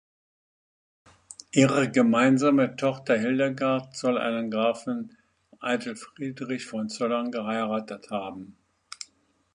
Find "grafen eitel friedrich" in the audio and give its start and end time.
4.49-6.65